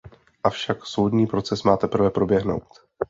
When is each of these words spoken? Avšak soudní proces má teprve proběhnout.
Avšak 0.43 0.85
soudní 0.85 1.27
proces 1.27 1.63
má 1.63 1.77
teprve 1.77 2.09
proběhnout. 2.11 2.81